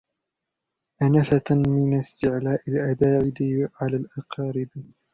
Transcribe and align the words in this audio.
أَنَفَةً 1.01 1.43
مِنْ 1.51 1.99
اسْتِعْلَاءِ 1.99 2.61
الْأَبَاعِدِ 2.67 3.67
عَلَى 3.81 3.97
الْأَقَارِبِ 3.97 4.69